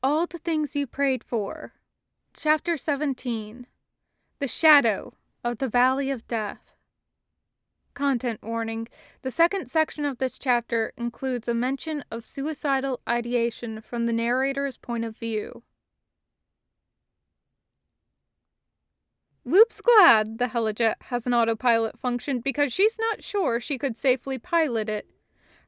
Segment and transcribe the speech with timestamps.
[0.00, 1.72] All the Things You Prayed For.
[2.32, 3.66] Chapter 17
[4.38, 6.76] The Shadow of the Valley of Death.
[7.94, 8.86] Content warning
[9.22, 14.76] The second section of this chapter includes a mention of suicidal ideation from the narrator's
[14.76, 15.64] point of view.
[19.44, 24.38] Lup's glad the Helijet has an autopilot function because she's not sure she could safely
[24.38, 25.10] pilot it.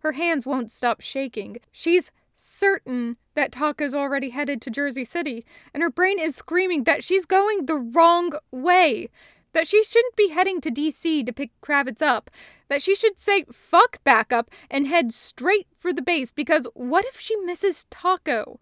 [0.01, 1.57] Her hands won't stop shaking.
[1.73, 7.05] She's certain that Taako's already headed to Jersey City, and her brain is screaming that
[7.05, 9.09] she's going the wrong way.
[9.53, 12.31] That she shouldn't be heading to DC to pick Kravitz up.
[12.69, 17.19] That she should say fuck backup and head straight for the base because what if
[17.19, 18.59] she misses Taako?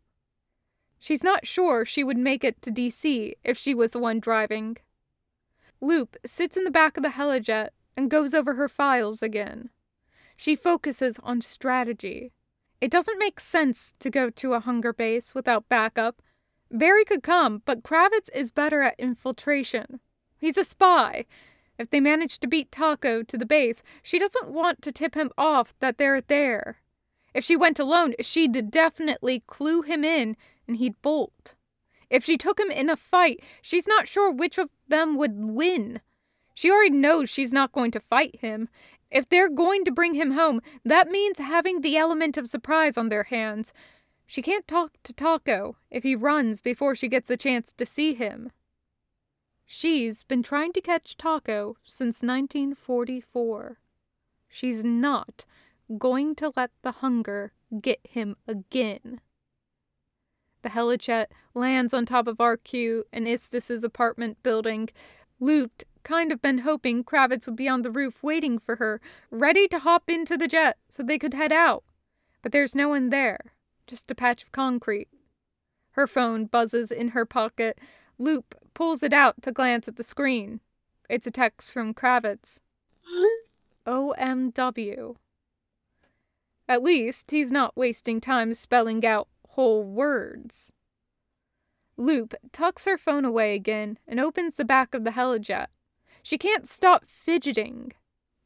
[0.99, 4.79] She's not sure she would make it to DC if she was the one driving.
[5.81, 9.71] Lup sits in the back of the helijet and goes over her files again.
[10.37, 12.33] She focuses on strategy.
[12.81, 16.23] It doesn't make sense to go to a hunger base without backup.
[16.71, 20.01] Barry could come, but Kravitz is better at infiltration.
[20.39, 21.25] He's a spy.
[21.79, 25.31] If they manage to beat Taako to the base, she doesn't want to tip him
[25.39, 26.79] off that they're there.
[27.35, 31.55] If she went alone, she'd definitely clue him in and he'd bolt.
[32.11, 36.01] If she took him in a fight, she's not sure which of them would win.
[36.55, 38.69] She already knows she's not going to fight him.
[39.11, 43.09] If they're going to bring him home, that means having the element of surprise on
[43.09, 43.73] their hands.
[44.27, 48.13] She can't talk to Taako if he runs before she gets a chance to see
[48.13, 48.51] him.
[49.65, 53.79] She's been trying to catch Taako since 1944.
[54.49, 55.45] She's not
[55.99, 59.21] going to let the hunger get him again.
[60.63, 64.91] The helijet lands on top of RQ and Istus's apartment building.
[65.41, 69.69] Lup'd kind of been hoping Kravitz would be on the roof waiting for her, ready
[69.69, 71.85] to hop into the jet so they could head out.
[72.43, 73.53] But there's no one there,
[73.87, 75.09] just a patch of concrete.
[75.93, 77.79] Her phone buzzes in her pocket.
[78.19, 80.61] Lup pulls it out to glance at the screen.
[81.09, 82.61] It's a text from Kravitz.
[83.87, 85.17] OMW.
[86.69, 90.73] At least he's not wasting time spelling out whole words.
[91.97, 95.67] Lup tucks her phone away again and opens the back of the helijet.
[96.23, 97.93] She can't stop fidgeting.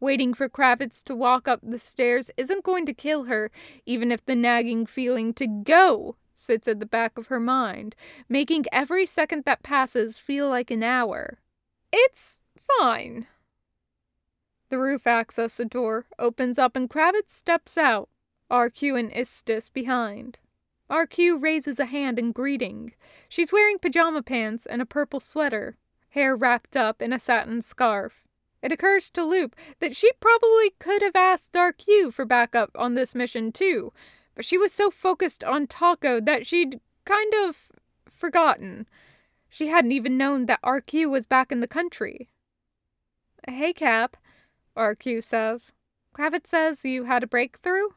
[0.00, 3.50] Waiting for Kravitz to walk up the stairs isn't going to kill her,
[3.86, 7.94] even if the nagging feeling to go sits at the back of her mind,
[8.28, 11.38] making every second that passes feel like an hour.
[11.92, 13.26] It's fine.
[14.70, 18.08] The roof access door opens up and Kravitz steps out,
[18.50, 20.38] RQ and Istus behind.
[20.90, 22.92] RQ raises a hand in greeting.
[23.28, 25.76] She's wearing pajama pants and a purple sweater,
[26.12, 28.22] hair wrapped up in a satin scarf.
[28.62, 33.14] It occurs to Lup that she probably could have asked RQ for backup on this
[33.14, 33.92] mission too,
[34.34, 37.68] but she was so focused on Taako that she'd kind of
[38.08, 38.86] forgotten.
[39.48, 42.28] She hadn't even known that RQ was back in the country.
[43.48, 44.16] Hey, Cap,
[44.76, 45.72] RQ says.
[46.16, 47.88] Kravitz says you had a breakthrough?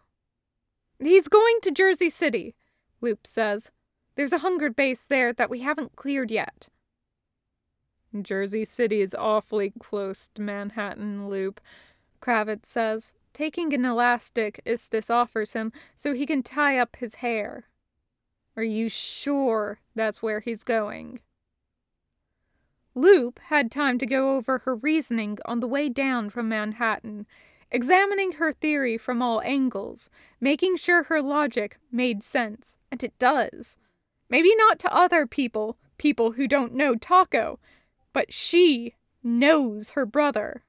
[0.99, 2.55] He's going to Jersey City.
[3.01, 3.71] Lup says.
[4.15, 6.69] There's a hunger base there that we haven't cleared yet.
[8.23, 11.59] Jersey City is awfully close to Manhattan, Lup,
[12.21, 17.65] Kravitz says, taking an elastic Istus offers him so he can tie up his hair.
[18.55, 21.19] Are you sure that's where he's going?
[22.93, 27.25] Lup had time to go over her reasoning on the way down from Manhattan
[27.71, 30.09] examining her theory from all angles,
[30.39, 32.77] making sure her logic made sense.
[32.91, 33.77] And it does.
[34.29, 37.57] Maybe not to other people, people who don't know Taako,
[38.15, 40.63] but she knows her brother.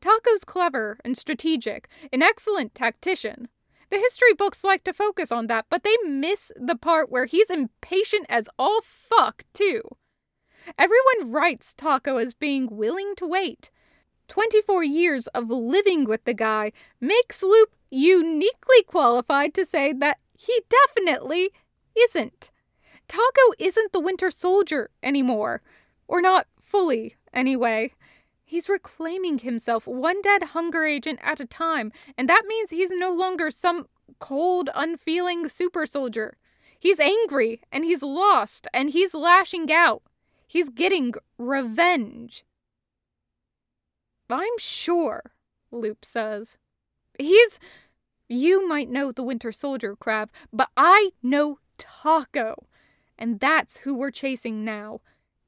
[0.00, 3.48] Taako's clever and strategic, an excellent tactician.
[3.90, 7.50] The history books like to focus on that, but they miss the part where he's
[7.50, 9.82] impatient as all fuck, too.
[10.78, 13.72] Everyone writes Taako as being willing to wait,
[14.28, 16.70] 24 years of living with the guy
[17.00, 21.50] makes Lup uniquely qualified to say that he definitely
[21.98, 22.52] isn't.
[23.08, 25.60] Taako isn't the Winter Soldier anymore.
[26.08, 27.92] Or not fully, anyway.
[28.44, 33.12] He's reclaiming himself one dead hunger agent at a time, and that means he's no
[33.12, 33.88] longer some
[34.20, 36.36] cold, unfeeling super soldier.
[36.78, 40.02] He's angry, and he's lost, and he's lashing out.
[40.46, 42.44] He's getting revenge.
[44.30, 45.32] I'm sure,
[45.70, 46.56] Lup says.
[47.18, 47.58] He's.
[48.28, 52.64] You might know the Winter Soldier, Krav, but I know Taako.
[53.18, 55.00] And that's who we're chasing now.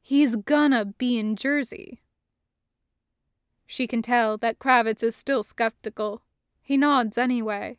[0.08, 2.00] He's gonna be in Jersey.
[3.66, 6.22] She can tell that Kravitz is still skeptical.
[6.62, 7.76] He nods anyway.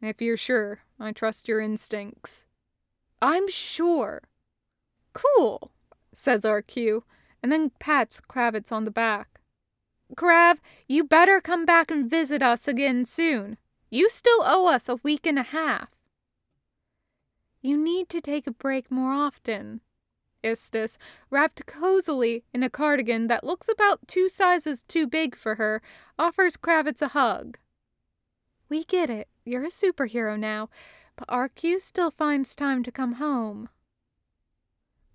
[0.00, 2.46] If you're sure, I trust your instincts.
[3.20, 4.22] I'm sure.
[5.12, 5.72] Cool,
[6.12, 7.02] says RQ,
[7.42, 9.40] and then pats Kravitz on the back.
[10.14, 13.56] Krav, you better come back and visit us again soon.
[13.90, 15.88] You still owe us a week and a half.
[17.60, 19.80] You need to take a break more often.
[20.44, 20.96] Istus,
[21.30, 25.82] wrapped cozily in a cardigan that looks about two sizes too big for her,
[26.18, 27.58] offers Kravitz a hug.
[28.68, 29.28] We get it.
[29.44, 30.70] You're a superhero now,
[31.16, 33.68] but RQ still finds time to come home.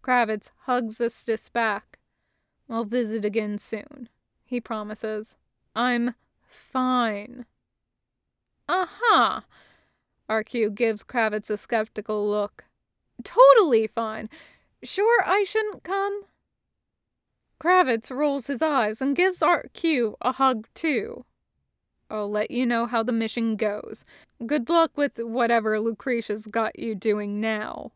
[0.03, 1.99] Kravitz hugs Istus back.
[2.69, 4.09] I'll visit again soon,
[4.45, 5.35] he promises.
[5.75, 6.15] I'm
[6.47, 7.45] fine.
[8.67, 9.41] Uh huh.
[10.29, 12.65] RQ gives Kravitz a skeptical look.
[13.23, 14.29] Totally fine.
[14.83, 16.23] Sure I shouldn't come?
[17.59, 21.25] Kravitz rolls his eyes and gives RQ a hug too.
[22.09, 24.05] I'll let you know how the mission goes.
[24.45, 27.91] Good luck with whatever Lucretia's got you doing now.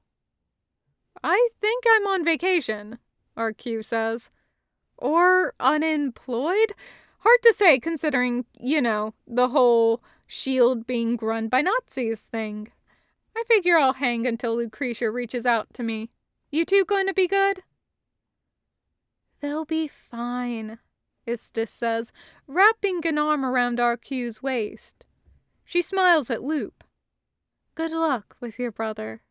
[1.24, 3.00] I think I'm on vacation,
[3.38, 4.30] RQ says.
[4.98, 6.74] Or unemployed?
[7.20, 12.72] Hard to say considering, you know, the whole shield being run by Nazis thing.
[13.36, 16.10] I figure I'll hang until Lucretia reaches out to me.
[16.54, 17.64] You two going to be good?
[19.42, 20.78] They'll be fine,
[21.28, 22.12] Istus says,
[22.46, 25.04] wrapping an arm around RQ's waist.
[25.66, 26.84] She smiles at Lup.
[27.74, 29.24] Good luck with your brother.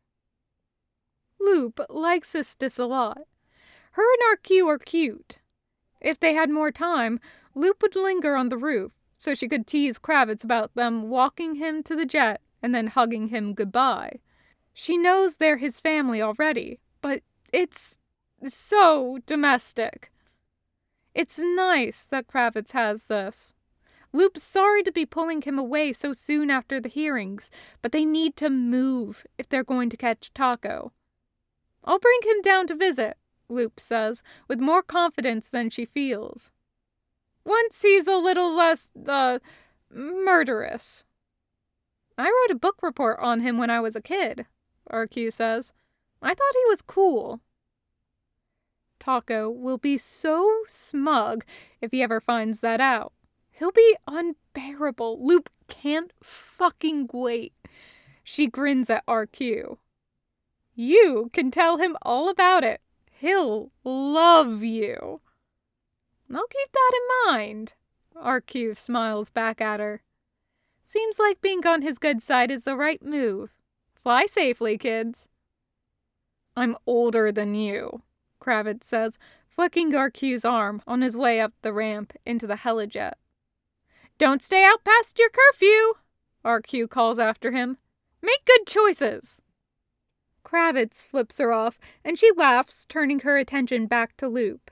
[1.39, 3.19] Lup likes Istus a lot.
[3.93, 5.39] Her and RQ are cute.
[6.01, 7.21] If they had more time,
[7.55, 11.85] Lup would linger on the roof so she could tease Kravitz about them walking him
[11.85, 14.19] to the jet and then hugging him goodbye.
[14.75, 17.23] She knows they're his family already, but
[17.53, 17.99] it's
[18.49, 20.11] so domestic.
[21.15, 23.53] It's nice that Kravitz has this.
[24.15, 27.51] Lup's sorry to be pulling him away so soon after the hearings,
[27.81, 30.91] but they need to move if they're going to catch Taako.
[31.85, 33.17] I'll bring him down to visit,
[33.49, 36.51] Lup says, with more confidence than she feels.
[37.45, 39.39] Once he's a little less, uh,
[39.91, 41.05] murderous.
[42.17, 44.47] I wrote a book report on him when I was a kid,
[44.91, 45.73] RQ says.
[46.23, 47.41] I thought he was cool.
[49.01, 51.45] Taako will be so smug
[51.81, 53.13] if he ever finds that out.
[53.51, 55.19] He'll be unbearable.
[55.21, 57.53] Lup can't fucking wait.
[58.23, 59.79] She grins at RQ.
[60.75, 62.81] You can tell him all about it.
[63.11, 65.21] He'll love you.
[66.33, 67.75] I'll keep that in mind.
[68.17, 70.03] RQ smiles back at her.
[70.85, 73.55] Seems like being on his good side is the right move.
[73.95, 75.29] Fly safely, kids.
[76.57, 78.03] I'm older than you,
[78.41, 79.19] Kravitz says,
[79.49, 83.15] flicking RQ's arm on his way up the ramp into the helijet.
[84.19, 85.95] Don't stay out past your curfew,
[86.45, 87.79] RQ calls after him.
[88.21, 89.41] Make good choices.
[90.45, 94.71] Kravitz flips her off, and she laughs, turning her attention back to Lup.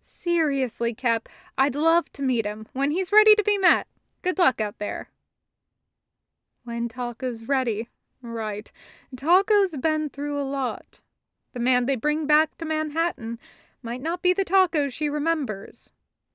[0.00, 1.28] Seriously, Cap,
[1.58, 3.86] I'd love to meet him when he's ready to be met.
[4.22, 5.10] Good luck out there.
[6.64, 7.88] When Taako's ready,
[8.22, 8.70] Right.
[9.14, 11.00] Taako's been through a lot.
[11.54, 13.38] The man they bring back to Manhattan
[13.82, 15.92] might not be the Taako she remembers.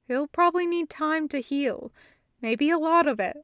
[0.08, 1.92] He'll probably need time to heal,
[2.42, 3.38] maybe a lot of it.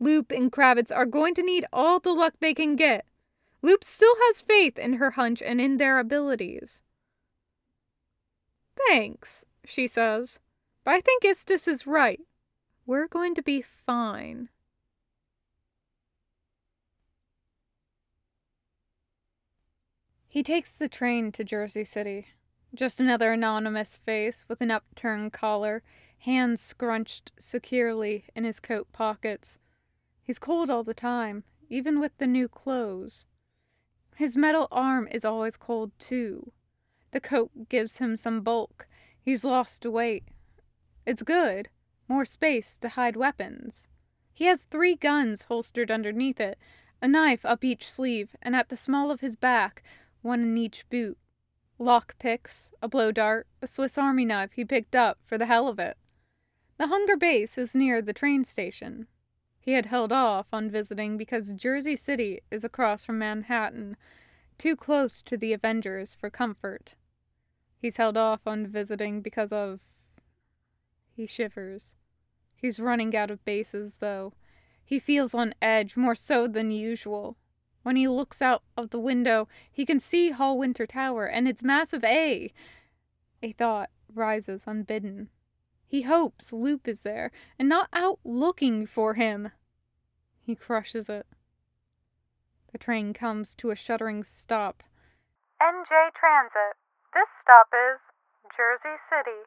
[0.00, 3.04] Lup and Kravitz are going to need all the luck they can get.
[3.62, 6.82] Lup still has faith in her hunch and in their abilities.
[8.88, 10.40] Thanks, she says,
[10.84, 12.20] but I think Istus is right.
[12.86, 14.50] We're going to be fine.
[20.34, 22.26] He takes the train to Jersey City.
[22.74, 25.84] Just another anonymous face with an upturned collar,
[26.18, 29.58] hands scrunched securely in his coat pockets.
[30.24, 33.26] He's cold all the time, even with the new clothes.
[34.16, 36.50] His metal arm is always cold, too.
[37.12, 38.88] The coat gives him some bulk.
[39.22, 40.24] He's lost weight.
[41.06, 41.68] It's good.
[42.08, 43.86] More space to hide weapons.
[44.32, 46.58] He has three guns holstered underneath it,
[47.00, 49.84] a knife up each sleeve, and at the small of his back,
[50.24, 51.18] one in each boot.
[51.78, 55.68] Lock picks, a blow dart, a Swiss Army knife he picked up for the hell
[55.68, 55.96] of it.
[56.78, 59.06] The Hunger base is near the train station.
[59.60, 63.96] He had held off on visiting because Jersey City is across from Manhattan,
[64.58, 66.94] too close to the Avengers for comfort.
[67.78, 69.80] He's held off on visiting because of.
[71.16, 71.94] He shivers.
[72.56, 74.32] He's running out of bases, though.
[74.84, 77.36] He feels on edge more so than usual.
[77.84, 81.62] When he looks out of the window, he can see Hall Winter Tower and its
[81.62, 82.50] massive A.
[83.42, 85.28] A thought rises unbidden.
[85.86, 89.50] He hopes Lup is there and not out looking for him.
[90.40, 91.26] He crushes it.
[92.72, 94.82] The train comes to a shuddering stop.
[95.60, 96.76] NJ Transit.
[97.12, 98.00] This stop is
[98.56, 99.42] Jersey City.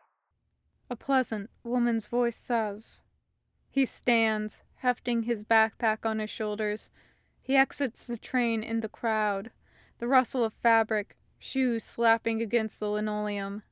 [0.92, 3.02] A pleasant woman's voice says.
[3.68, 6.92] He stands, hefting his backpack on his shoulders.
[7.48, 9.52] He exits the train in the crowd.
[10.00, 13.64] The rustle of fabric, shoes slapping against the linoleum.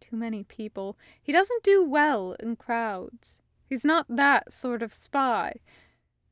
[0.00, 0.98] Too many people.
[1.22, 3.40] He doesn't do well in crowds.
[3.64, 5.60] He's not that sort of spy.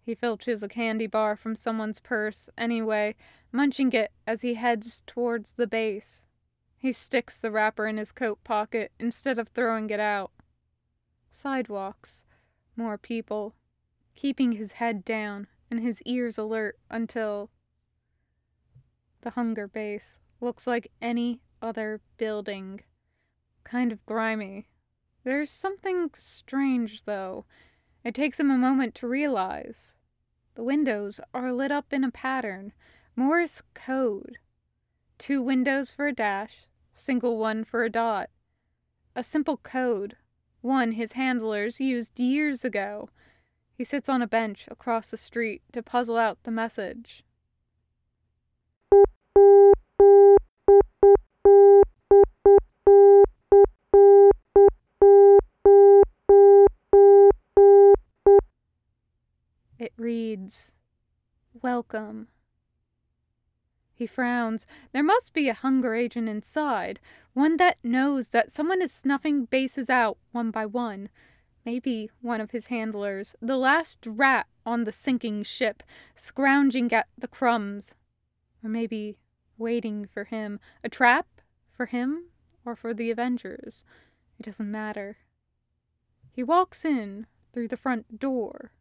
[0.02, 3.14] He filches a candy bar from someone's purse, anyway,
[3.52, 6.24] munching it as he heads towards the base.
[6.76, 10.32] He sticks the wrapper in his coat pocket instead of throwing it out.
[11.30, 12.24] Sidewalks.
[12.74, 13.54] More people.
[14.16, 17.50] Keeping his head down and his ears alert until.
[19.22, 22.82] The hunger base looks like any other building.
[23.64, 24.68] Kind of grimy.
[25.24, 27.44] There's something strange, though.
[28.04, 29.92] It takes him a moment to realize.
[30.54, 32.72] The windows are lit up in a pattern,
[33.14, 34.38] Morse code.
[35.18, 38.30] Two windows for a dash, single one for a dot.
[39.16, 40.16] A simple code,
[40.60, 43.10] one his handlers used years ago.
[43.78, 47.22] He sits on a bench across the street to puzzle out the message.
[59.78, 60.72] It reads,
[61.62, 62.26] Welcome.
[63.94, 64.66] He frowns.
[64.90, 66.98] There must be a hunger agent inside,
[67.32, 71.10] one that knows that someone is snuffing bases out one by one.
[71.68, 75.82] Maybe one of his handlers, the last rat on the sinking ship,
[76.14, 77.94] scrounging at the crumbs.
[78.64, 79.18] Or maybe
[79.58, 80.60] waiting for him.
[80.82, 81.26] A trap?
[81.70, 82.30] For him?
[82.64, 83.84] Or for the Avengers?
[84.40, 85.18] It doesn't matter.
[86.32, 88.72] He walks in through the front door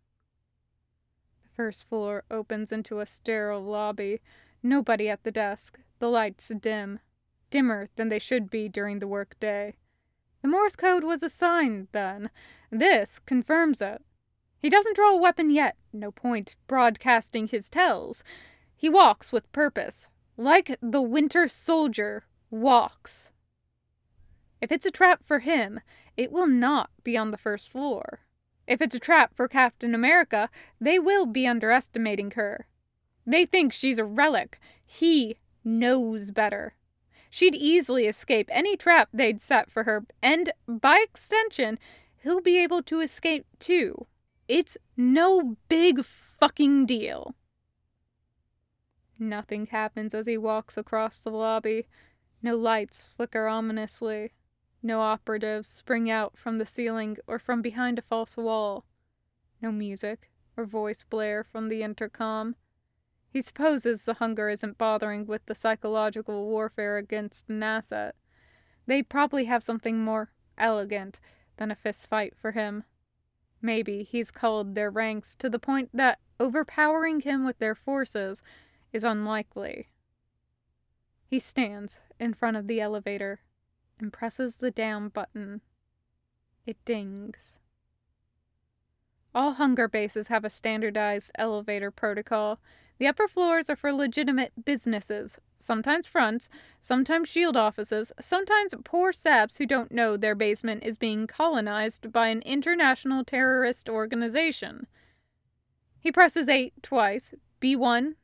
[1.44, 4.22] The first floor opens into a sterile lobby.
[4.64, 5.78] Nobody at the desk.
[6.00, 7.02] The lights dim.
[7.50, 9.76] Dimmer than they should be during the workday.
[10.42, 12.30] The Morse code was a sign, then.
[12.72, 14.02] This confirms it.
[14.60, 15.76] He doesn't draw a weapon yet.
[15.94, 18.24] No point broadcasting his tells.
[18.76, 23.32] He walks with purpose, like the winter soldier walks.
[24.62, 25.80] If it's a trap for him,
[26.16, 28.22] it will not be on the first floor.
[28.68, 32.68] If it's a trap for Captain America, they will be underestimating her.
[33.26, 34.60] They think she's a relic.
[34.86, 36.76] He knows better.
[37.38, 41.78] She'd easily escape any trap they'd set for her, and by extension,
[42.24, 44.08] he'll be able to escape too.
[44.48, 47.36] It's no big fucking deal.
[49.20, 51.86] Nothing happens as he walks across the lobby.
[52.42, 54.32] No lights flicker ominously.
[54.82, 58.84] No operatives spring out from the ceiling or from behind a false wall.
[59.62, 62.56] No music or voice blare from the intercom.
[63.30, 68.14] He supposes the hunger isn't bothering with the psychological warfare against NASA.
[68.86, 71.20] They probably have something more elegant
[71.58, 72.84] than a fist fight for him.
[73.62, 78.42] Maybe he's culled their ranks to the point that overpowering him with their forces
[78.94, 79.90] is unlikely.
[81.28, 83.42] He stands in front of the elevator
[84.00, 85.62] and presses the down button.
[86.66, 87.60] It dings.
[89.36, 92.60] All hunger bases have a standardized elevator protocol.
[93.00, 96.50] The upper floors are for legitimate businesses, sometimes fronts,
[96.80, 102.30] sometimes shield offices, sometimes poor saps who don't know their basement is being colonized by
[102.30, 104.88] an international terrorist organization.
[106.00, 108.16] He presses 8 twice, B1,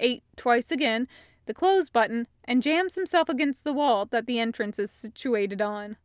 [0.00, 1.06] 8 twice again,
[1.46, 5.96] the close button, and jams himself against the wall that the entrance is situated on.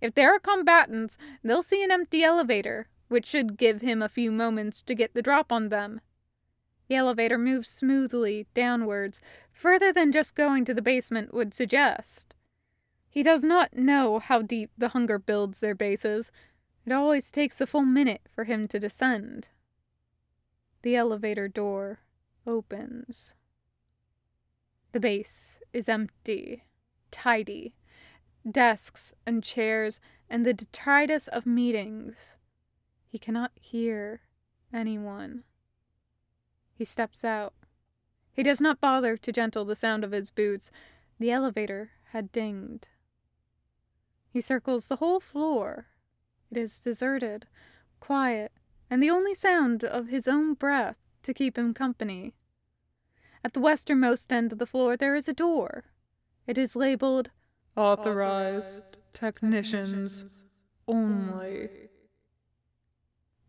[0.00, 4.32] If there are combatants, they'll see an empty elevator, which should give him a few
[4.32, 6.00] moments to get the drop on them.
[6.90, 9.20] The elevator moves smoothly downwards,
[9.52, 12.34] further than just going to the basement would suggest.
[13.08, 16.32] He does not know how deep the hunger builds their bases.
[16.84, 19.50] It always takes a full minute for him to descend.
[20.82, 22.00] The elevator door
[22.44, 23.34] opens.
[24.90, 26.64] The base is empty,
[27.12, 27.76] tidy.
[28.50, 32.34] Desks and chairs and the detritus of meetings.
[33.06, 34.22] He cannot hear
[34.74, 35.44] anyone.
[36.80, 37.52] He steps out.
[38.32, 40.70] He does not bother to gentle the sound of his boots.
[41.18, 42.88] The elevator had dinged.
[44.30, 45.88] He circles the whole floor.
[46.50, 47.46] It is deserted,
[48.00, 48.52] quiet,
[48.88, 52.32] and the only sound of his own breath to keep him company.
[53.44, 55.84] At the westernmost end of the floor there is a door.
[56.46, 57.28] It is labeled
[57.76, 60.42] Authorized Technicians
[60.88, 61.89] Only.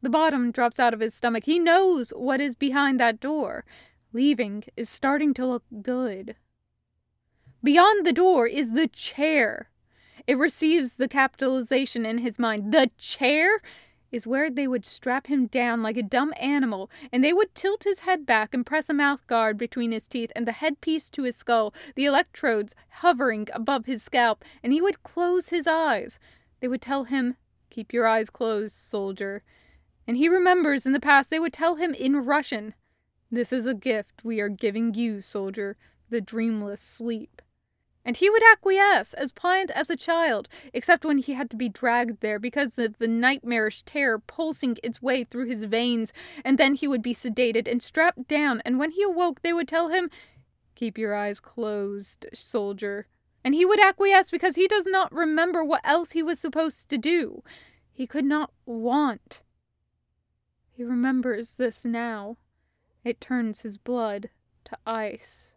[0.01, 1.45] The bottom drops out of his stomach.
[1.45, 3.65] He knows what is behind that door.
[4.13, 6.35] Leaving is starting to look good.
[7.63, 9.69] Beyond the door is the chair.
[10.25, 12.71] It receives the capitalization in his mind.
[12.71, 13.59] The chair
[14.11, 17.83] is where they would strap him down like a dumb animal, and they would tilt
[17.83, 21.23] his head back and press a mouth guard between his teeth and the headpiece to
[21.23, 26.19] his skull, the electrodes hovering above his scalp, and he would close his eyes.
[26.59, 27.37] They would tell him,
[27.69, 29.43] Keep your eyes closed, soldier.
[30.07, 32.73] And he remembers in the past they would tell him in Russian,
[33.31, 35.77] This is a gift we are giving you, soldier,
[36.09, 37.41] the dreamless sleep
[38.03, 41.69] and he would acquiesce, as pliant as a child, except when he had to be
[41.69, 46.11] dragged there because of the nightmarish terror pulsing its way through his veins,
[46.43, 49.67] and then he would be sedated and strapped down, and when he awoke they would
[49.67, 50.09] tell him,
[50.75, 53.05] Keep your eyes closed, soldier.
[53.43, 56.97] And he would acquiesce because he does not remember what else he was supposed to
[56.97, 57.43] do.
[57.91, 59.41] He could not want.
[60.81, 62.37] He remembers this now.
[63.03, 64.31] It turns his blood
[64.63, 65.53] to ice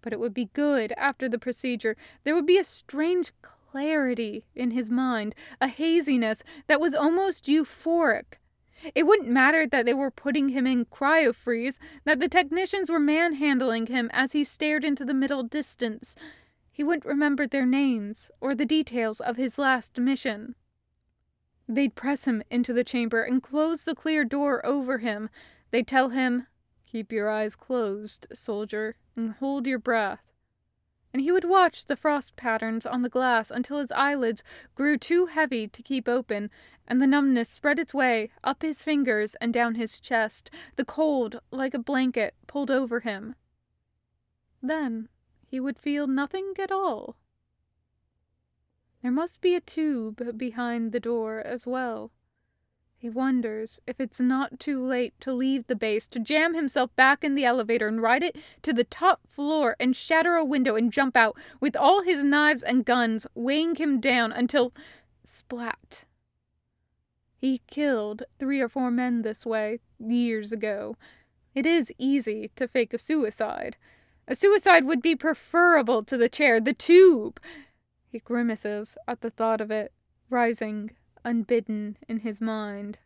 [0.00, 1.94] but it would be good after the procedure.
[2.24, 8.38] There would be a strange clarity in his mind, a haziness that was almost euphoric.
[8.94, 13.88] It wouldn't matter that they were putting him in cryofreeze, that the technicians were manhandling
[13.88, 16.16] him as he stared into the middle distance.
[16.72, 20.54] He wouldn't remember their names or the details of his last mission.
[21.68, 25.30] They'd press him into the chamber and close the clear door over him.
[25.70, 26.46] They'd tell him,
[26.86, 30.20] Keep your eyes closed, soldier, and hold your breath.
[31.12, 34.42] And he would watch the frost patterns on the glass until his eyelids
[34.74, 36.50] grew too heavy to keep open,
[36.86, 41.40] and the numbness spread its way up his fingers and down his chest, the cold,
[41.50, 43.36] like a blanket, pulled over him.
[44.62, 45.08] Then
[45.46, 47.16] he would feel nothing at all.
[49.04, 52.10] There must be a tube behind the door as well.
[52.96, 57.22] He wonders if it's not too late to leave the base, to jam himself back
[57.22, 60.90] in the elevator and ride it to the top floor and shatter a window and
[60.90, 64.72] jump out with all his knives and guns weighing him down until
[65.22, 66.06] splat.
[67.36, 70.96] He killed three or four men this way years ago.
[71.54, 73.76] It is easy to fake a suicide.
[74.26, 77.38] A suicide would be preferable to the chair, the tube.
[78.14, 79.92] He grimaces at the thought of it,
[80.30, 80.92] rising
[81.24, 83.00] unbidden in his mind.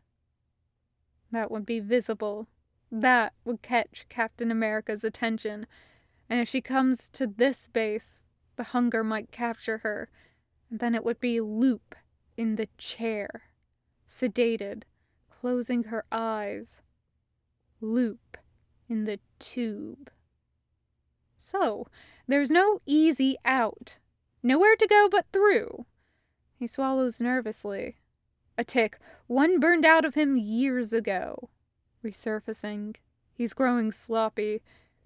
[1.33, 2.47] That would be visible.
[2.93, 5.67] That would catch Captain America's attention.
[6.29, 10.11] And if she comes to this base, the hunger might capture her.
[10.69, 11.95] And then it would be Lup
[12.37, 13.45] in the chair,
[14.07, 14.83] sedated,
[15.41, 16.83] closing her eyes.
[17.81, 18.37] Lup
[18.91, 20.11] in the tube.
[21.39, 21.87] So,
[22.27, 23.97] there's no easy out.
[24.49, 25.85] Nowhere to go but through.
[26.59, 27.99] He swallows nervously,
[28.57, 31.51] a tick, one burned out of him years ago.
[32.03, 32.97] Resurfacing.
[33.35, 34.63] He's growing sloppy.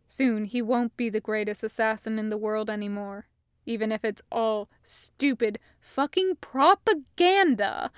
[0.06, 3.26] Soon he won't be the greatest assassin in the world anymore.
[3.66, 7.90] Even if it's all stupid fucking propaganda.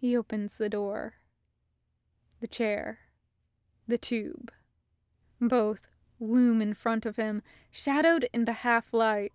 [0.00, 1.16] He opens the door.
[2.40, 3.00] The chair.
[3.86, 4.50] The tube.
[5.42, 9.30] Both loom in front of him, shadowed in the half light.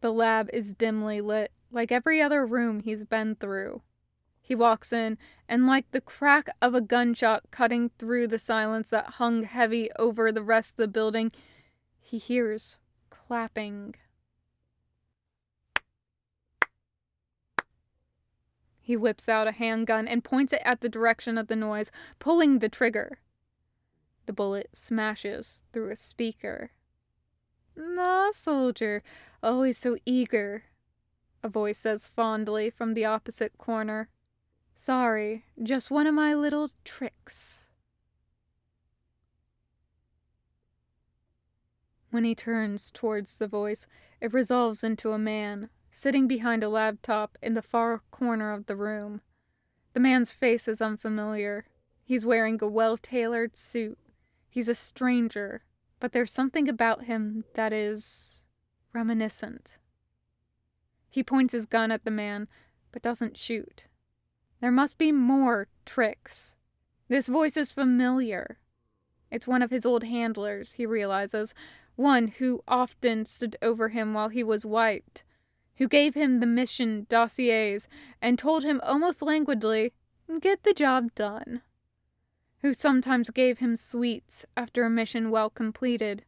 [0.00, 3.82] The lab is dimly lit, like every other room he's been through.
[4.40, 9.14] He walks in, and like the crack of a gunshot cutting through the silence that
[9.14, 11.32] hung heavy over the rest of the building,
[12.00, 12.78] he hears
[13.10, 13.94] clapping.
[18.80, 22.60] He whips out a handgun and points it at the direction of the noise, pulling
[22.60, 23.18] the trigger.
[24.24, 26.70] The bullet smashes through a speaker.
[27.80, 29.02] Ah, soldier,
[29.42, 30.64] always so eager,
[31.42, 34.08] a voice says fondly from the opposite corner.
[34.74, 37.68] Sorry, just one of my little tricks.
[42.10, 43.86] When he turns towards the voice,
[44.20, 48.76] it resolves into a man, sitting behind a laptop in the far corner of the
[48.76, 49.20] room.
[49.92, 51.66] The man's face is unfamiliar.
[52.04, 53.98] He's wearing a well tailored suit.
[54.48, 55.62] He's a stranger,
[56.00, 58.40] but there's something about him that is
[58.92, 59.78] reminiscent.
[61.08, 62.48] He points his gun at the man,
[62.92, 63.86] but doesn't shoot.
[64.60, 66.54] There must be more tricks.
[67.08, 68.58] This voice is familiar.
[69.30, 71.54] It's one of his old handlers, he realizes,
[71.96, 75.24] one who often stood over him while he was wiped,
[75.76, 77.88] who gave him the mission dossiers
[78.22, 79.92] and told him almost languidly,
[80.40, 81.62] Get the job done.
[82.62, 86.24] Who sometimes gave him sweets after a mission well completed.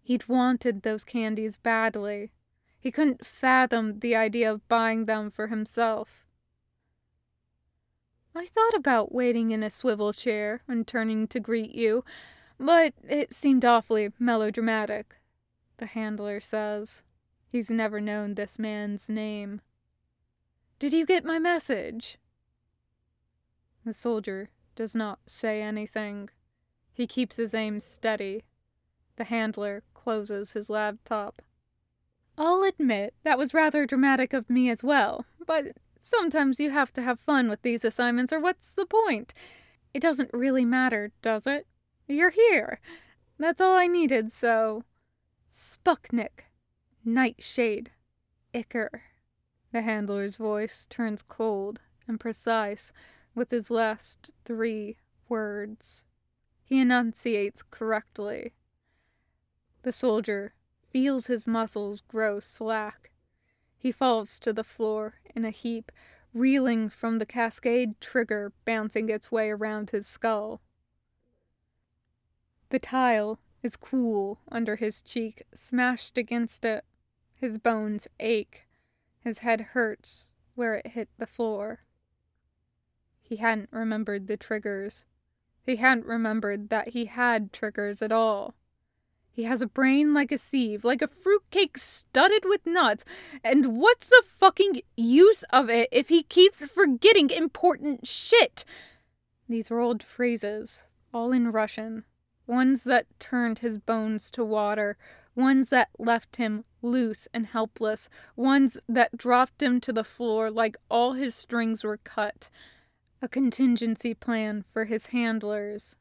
[0.00, 2.30] He'd wanted those candies badly.
[2.78, 6.24] He couldn't fathom the idea of buying them for himself.
[8.34, 12.04] I thought about waiting in a swivel chair and turning to greet you,
[12.58, 15.16] but it seemed awfully melodramatic,
[15.78, 17.02] the handler says.
[17.48, 19.60] He's never known this man's name.
[20.78, 22.18] Did you get my message?
[23.84, 26.30] The soldier does not say anything.
[26.92, 28.44] He keeps his aim steady.
[29.16, 31.42] The handler closes his laptop.
[32.38, 37.02] I'll admit that was rather dramatic of me as well, but sometimes you have to
[37.02, 39.34] have fun with these assignments, or what's the point?
[39.92, 41.66] It doesn't really matter, does it?
[42.08, 42.80] You're here.
[43.38, 44.84] That's all I needed, so.
[45.50, 46.46] Sputnik.
[47.04, 47.90] Nightshade.
[48.54, 49.02] Ichor.
[49.72, 52.92] The handler's voice turns cold and precise
[53.34, 54.96] with his last three
[55.28, 56.04] words.
[56.62, 58.54] He enunciates correctly.
[59.82, 60.54] The soldier
[60.90, 63.10] feels his muscles grow slack.
[63.78, 65.90] He falls to the floor in a heap,
[66.34, 70.60] reeling from the cascade trigger bouncing its way around his skull.
[72.68, 76.84] The tile is cool under his cheek, smashed against it.
[77.34, 78.66] His bones ache.
[79.20, 81.80] His head hurts where it hit the floor.
[83.30, 85.04] He hadn't remembered the triggers.
[85.64, 88.54] He hadn't remembered that he had triggers at all.
[89.30, 93.04] He has a brain like a sieve, like a fruitcake studded with nuts.
[93.44, 98.64] And what's the fucking use of it if he keeps forgetting important shit?
[99.48, 100.82] These were old phrases,
[101.14, 102.02] all in Russian.
[102.48, 104.96] Ones that turned his bones to water,
[105.36, 110.76] ones that left him loose and helpless, ones that dropped him to the floor like
[110.90, 112.50] all his strings were cut.
[113.22, 115.96] A contingency plan for his handlers.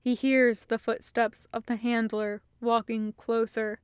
[0.00, 3.80] He hears the footsteps of the handler walking closer.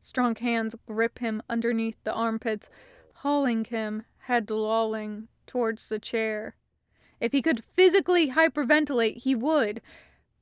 [0.00, 2.70] Strong hands grip him underneath the armpits,
[3.16, 6.54] hauling him, head lolling, towards the chair.
[7.20, 9.82] If he could physically hyperventilate, he would,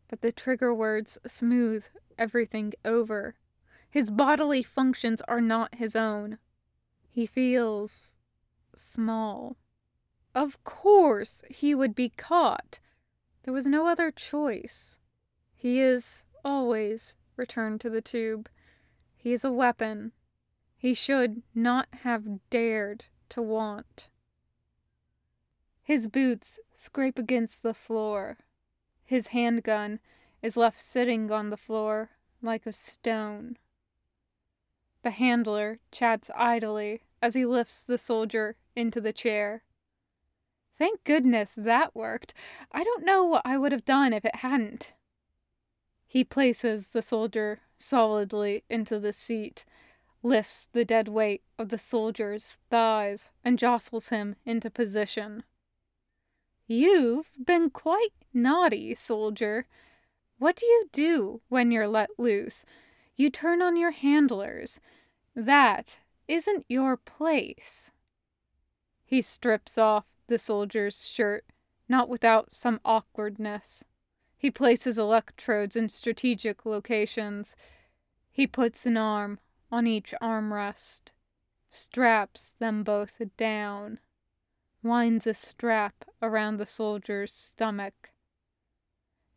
[0.09, 1.87] but the trigger words smooth
[2.19, 3.35] everything over.
[3.89, 6.37] His bodily functions are not his own.
[7.09, 8.11] He feels
[8.77, 9.57] small.
[10.39, 12.79] Of course, he would be caught.
[13.43, 15.01] There was no other choice.
[15.57, 18.49] He is always returned to the tube.
[19.17, 20.13] He is a weapon.
[20.77, 24.11] He should not have dared to want.
[25.83, 28.39] His boots scrape against the floor.
[29.05, 29.99] His handgun
[30.41, 33.59] is left sitting on the floor like a stone.
[35.03, 39.65] The handler chats idly as he lifts the soldier into the chair.
[40.79, 42.35] Thank goodness that worked.
[42.71, 44.93] I don't know what I would have done if it hadn't.
[46.07, 49.65] He places the soldier solidly into the seat,
[50.23, 55.43] lifts the dead weight of the soldier's thighs, and jostles him into position.
[56.67, 59.67] You've been quite naughty, soldier.
[60.39, 62.65] What do you do when you're let loose?
[63.17, 64.79] You turn on your handlers.
[65.35, 67.91] That isn't your place.
[69.05, 71.45] He strips off the soldier's shirt,
[71.89, 73.85] not without some awkwardness.
[74.37, 77.57] He places electrodes in strategic locations.
[78.31, 79.41] He puts an arm
[79.73, 81.11] on each armrest,
[81.71, 83.99] straps them both down,
[84.83, 88.11] winds a strap around the soldier's stomach.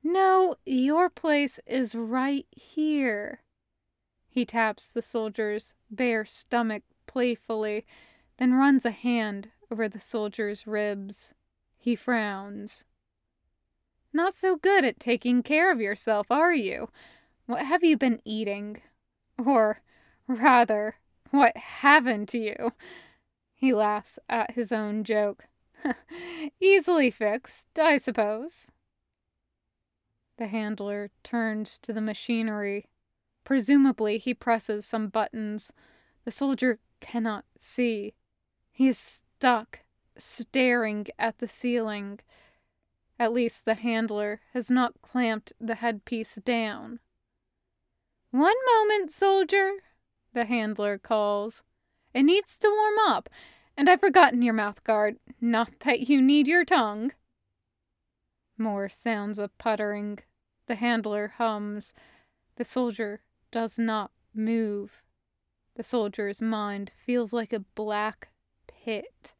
[0.03, 3.41] No, your place is right here.
[4.29, 7.85] He taps the soldier's bare stomach playfully,
[8.37, 11.33] then runs a hand over the soldier's ribs.
[11.77, 12.83] He frowns.
[14.13, 16.89] Not so good at taking care of yourself, are you?
[17.45, 18.81] What have you been eating?
[19.43, 19.81] Or,
[20.27, 20.97] rather,
[21.31, 22.73] what haven't you?
[23.53, 25.45] He laughs at his own joke.
[26.59, 28.69] Easily fixed, I suppose.
[30.37, 32.87] The handler turns to the machinery.
[33.43, 35.71] Presumably, he presses some buttons.
[36.25, 38.13] The soldier cannot see.
[38.71, 39.79] He is stuck,
[40.19, 42.19] staring at the ceiling.
[43.17, 46.99] At least the handler has not clamped the headpiece down.
[48.29, 49.71] One moment, soldier,
[50.35, 51.63] the handler calls.
[52.13, 53.29] It needs to warm up,
[53.75, 55.17] and I've forgotten your mouth guard.
[55.41, 57.11] Not that you need your tongue.
[58.59, 60.19] More sounds of puttering.
[60.67, 61.95] The handler hums.
[62.57, 65.01] The soldier does not move.
[65.77, 68.27] The soldier's mind feels like a black
[68.83, 69.33] pit.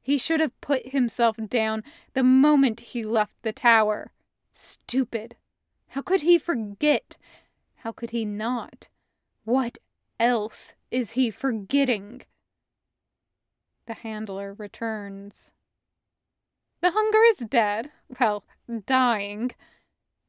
[0.00, 1.82] He should have put himself down
[2.12, 4.12] the moment he left the tower.
[4.52, 5.36] Stupid.
[5.88, 7.16] How could he forget?
[7.76, 8.88] How could he not?
[9.44, 9.78] What
[10.20, 12.22] else is he forgetting?
[13.86, 15.52] The handler returns.
[16.80, 17.90] The hunger is dead.
[18.20, 18.44] Well,
[18.86, 19.52] dying.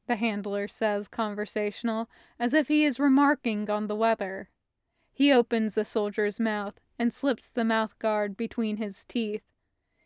[0.07, 4.49] The handler says, conversational, as if he is remarking on the weather.
[5.15, 9.43] He opens the soldier's mouth and slips the mouth guard between his teeth.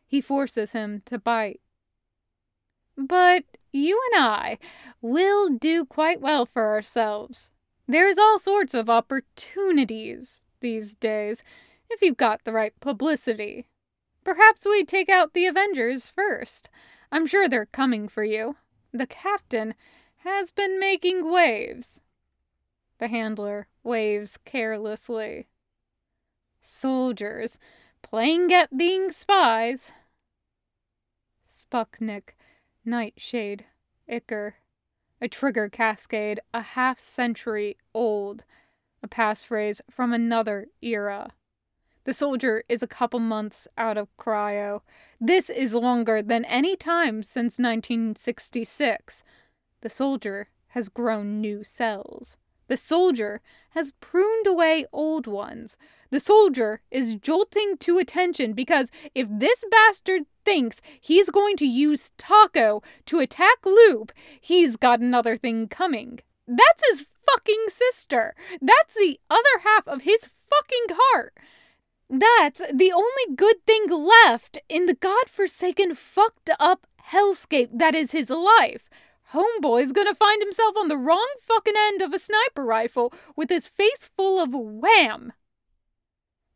[0.05, 1.61] He forces him to bite.
[2.95, 4.59] But you and I
[5.01, 7.49] will do quite well for ourselves.
[7.87, 11.43] There's all sorts of opportunities these days,
[11.89, 13.67] if you've got the right publicity.
[14.23, 16.69] Perhaps we'd take out the Avengers first.
[17.11, 18.57] I'm sure they're coming for you.
[18.91, 19.73] The captain
[20.17, 22.03] has been making waves.
[22.99, 25.47] The handler waves carelessly.
[26.62, 27.57] Soldiers
[28.01, 29.93] playing at being spies.
[31.45, 32.35] Sputnik,
[32.83, 33.65] Nightshade,
[34.07, 34.55] Ichor,
[35.21, 38.43] a trigger cascade a half century old,
[39.01, 41.31] a passphrase from another era.
[42.03, 44.81] The soldier is a couple months out of cryo.
[45.21, 49.23] This is longer than any time since 1966.
[49.81, 52.35] The soldier has grown new cells.
[52.69, 55.75] The soldier has pruned away old ones.
[56.12, 62.12] The soldier is jolting to attention because if this bastard thinks he's going to use
[62.19, 66.19] Taako to attack Lup, he's got another thing coming.
[66.47, 68.36] That's his fucking sister.
[68.62, 71.34] That's the other half of his fucking heart.
[72.08, 78.29] That's the only good thing left in the godforsaken, fucked up hellscape that is his
[78.29, 78.89] life.
[79.33, 83.67] Homeboy's gonna find himself on the wrong fucking end of a sniper rifle with his
[83.67, 85.33] face full of wham.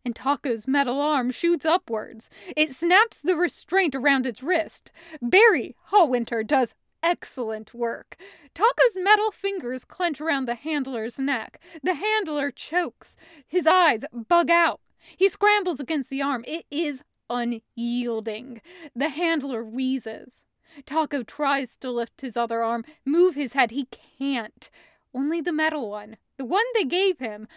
[0.06, 2.30] And Taako's metal arm shoots upwards.
[2.58, 4.92] It snaps the restraint around its wrist.
[5.22, 8.18] Barry Hallwinter does excellent work.
[8.56, 11.62] Taako's metal fingers clench around the handler's neck.
[11.84, 13.16] The handler chokes.
[13.48, 14.82] His eyes bug out.
[15.18, 16.44] He scrambles against the arm.
[16.48, 18.62] It is unyielding.
[18.96, 20.44] The handler wheezes.
[20.86, 23.72] Taako tries to lift his other arm, move his head.
[23.72, 24.70] He can't.
[25.14, 27.48] Only the metal one, the one they gave him.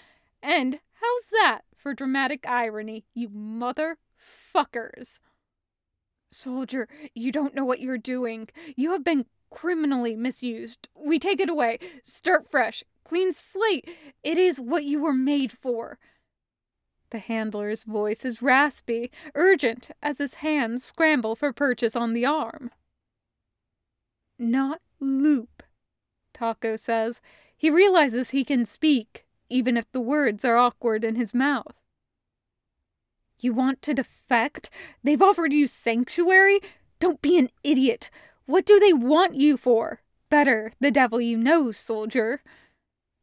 [0.43, 5.21] And how's that for dramatic irony, you motherfuckers?
[6.31, 8.49] Soldier, you don't know what you're doing.
[8.75, 10.89] You have been criminally misused.
[10.95, 11.79] We take it away.
[12.05, 12.85] Start fresh.
[13.05, 13.89] Clean slate.
[14.23, 15.99] It is what you were made for.
[17.11, 22.73] The handler's voice is raspy, urgent, as his hands scramble for purchase on the arm.
[24.39, 25.63] Not Lup,
[26.35, 27.21] Taako says.
[27.57, 31.75] He realizes he can speak, even if the words are awkward in his mouth.
[33.41, 34.71] You want to defect?
[35.03, 36.61] They've offered you sanctuary?
[37.01, 38.11] Don't be an idiot.
[38.47, 40.01] What do they want you for?
[40.29, 42.43] Better the devil you know, soldier.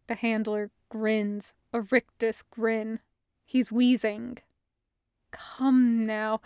[0.07, 2.99] The handler grins, a rictus grin.
[3.45, 4.39] He's wheezing.
[5.31, 6.41] Come now,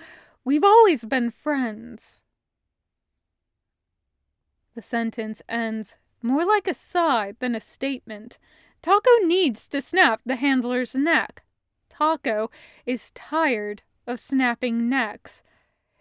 [0.45, 2.23] we've always been friends.
[4.77, 8.37] The sentence ends more like a sigh than a statement.
[8.83, 11.41] Taako needs to snap the handler's neck.
[11.91, 12.51] Taako
[12.85, 15.41] is tired of snapping necks.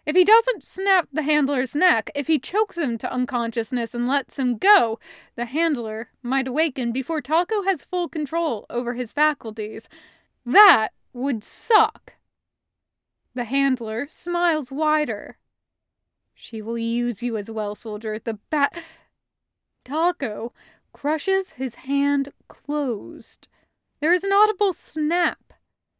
[0.05, 4.37] If he doesn't snap the handler's neck, if he chokes him to unconsciousness and lets
[4.37, 4.99] him go,
[5.35, 9.89] the handler might awaken before Taako has full control over his faculties.
[10.45, 12.13] That would suck.
[13.33, 15.39] The handler smiles wider.
[16.39, 18.19] She will use you as well, soldier.
[18.19, 18.77] The bat.
[19.83, 20.51] Taako
[20.93, 23.47] crushes his hand closed.
[24.01, 25.53] There is an audible snap.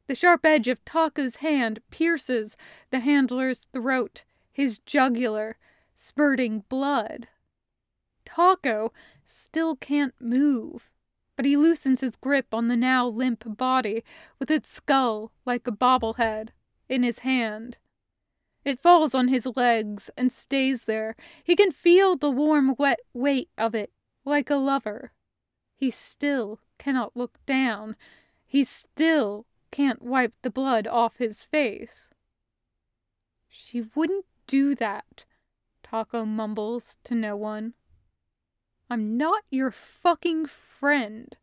[0.06, 2.56] The sharp edge of Taako's hand pierces
[2.92, 5.58] the handler's throat, his jugular,
[5.96, 7.28] spurting blood.
[8.24, 8.92] Taako
[9.26, 10.92] still can't move,
[11.36, 14.04] but he loosens his grip on the now limp body
[14.38, 16.50] with its skull like a bobblehead
[16.88, 17.78] in his hand.
[18.68, 21.16] It falls on his legs and stays there.
[21.42, 23.94] He can feel the warm, wet weight of it,
[24.26, 25.14] like a lover.
[25.78, 27.96] He still cannot look down.
[28.46, 32.10] He still can't wipe the blood off his face.
[33.48, 35.24] She wouldn't do that,
[35.82, 37.74] Taako mumbles to no one.
[38.90, 41.38] I'm not your fucking friend.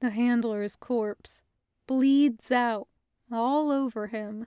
[0.00, 1.42] The handler's corpse
[1.86, 2.88] bleeds out
[3.30, 4.46] all over him.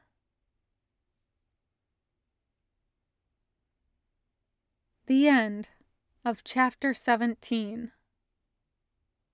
[5.09, 5.69] The end
[6.23, 7.91] of chapter 17.